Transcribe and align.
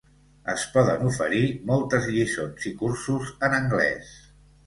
Es 0.51 0.61
poden 0.77 1.03
oferir 1.09 1.41
moltes 1.71 2.09
lliçons 2.15 2.67
i 2.71 2.75
cursos 2.81 3.31
en 3.49 3.57
anglès. 3.59 4.17